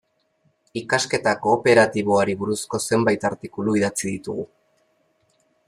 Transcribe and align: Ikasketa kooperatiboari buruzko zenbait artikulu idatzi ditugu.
Ikasketa 0.79 1.33
kooperatiboari 1.43 2.35
buruzko 2.41 2.81
zenbait 2.87 3.29
artikulu 3.31 3.79
idatzi 3.81 4.09
ditugu. 4.15 4.47